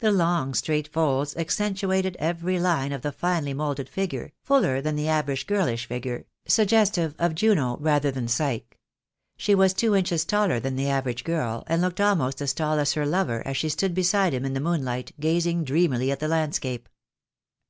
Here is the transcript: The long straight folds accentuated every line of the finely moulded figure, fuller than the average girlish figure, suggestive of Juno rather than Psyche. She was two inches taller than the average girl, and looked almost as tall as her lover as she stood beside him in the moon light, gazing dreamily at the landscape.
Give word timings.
The 0.00 0.12
long 0.12 0.52
straight 0.52 0.86
folds 0.86 1.34
accentuated 1.34 2.14
every 2.20 2.60
line 2.60 2.92
of 2.92 3.00
the 3.00 3.10
finely 3.10 3.54
moulded 3.54 3.88
figure, 3.88 4.32
fuller 4.42 4.82
than 4.82 4.96
the 4.96 5.08
average 5.08 5.46
girlish 5.46 5.86
figure, 5.86 6.26
suggestive 6.46 7.14
of 7.18 7.34
Juno 7.34 7.78
rather 7.78 8.10
than 8.10 8.28
Psyche. 8.28 8.66
She 9.38 9.54
was 9.54 9.72
two 9.72 9.96
inches 9.96 10.26
taller 10.26 10.60
than 10.60 10.76
the 10.76 10.90
average 10.90 11.24
girl, 11.24 11.64
and 11.68 11.80
looked 11.80 12.02
almost 12.02 12.42
as 12.42 12.52
tall 12.52 12.78
as 12.78 12.92
her 12.92 13.06
lover 13.06 13.42
as 13.46 13.56
she 13.56 13.70
stood 13.70 13.94
beside 13.94 14.34
him 14.34 14.44
in 14.44 14.52
the 14.52 14.60
moon 14.60 14.84
light, 14.84 15.12
gazing 15.18 15.64
dreamily 15.64 16.10
at 16.12 16.20
the 16.20 16.28
landscape. 16.28 16.86